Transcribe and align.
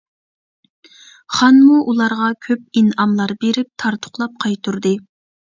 خانمۇ 1.39 1.77
ئۇلارغا 1.93 2.31
كۆپ 2.47 2.81
ئىنئاملار 2.81 3.35
بېرىپ 3.45 3.71
تارتۇقلاپ 3.85 4.37
قايتۇردى. 4.47 4.97